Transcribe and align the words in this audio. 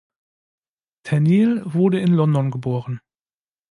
Tenniel 1.03 1.61
wurde 1.75 1.99
in 1.99 2.11
London 2.11 2.49
geboren. 2.49 3.01